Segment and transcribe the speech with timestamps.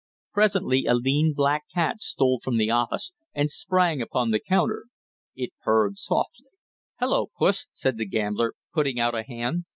[0.33, 4.85] Presently a lean black cat stole from the office and sprang upon the counter;
[5.35, 6.49] it purred softly.
[6.99, 9.65] "Hello, puss!" said the gambler, putting out a hand.